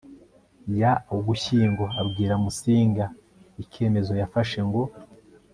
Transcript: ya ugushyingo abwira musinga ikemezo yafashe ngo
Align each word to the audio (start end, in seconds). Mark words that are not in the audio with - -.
ya 0.79 0.93
ugushyingo 1.15 1.85
abwira 2.01 2.33
musinga 2.43 3.05
ikemezo 3.63 4.13
yafashe 4.21 4.59
ngo 4.67 4.81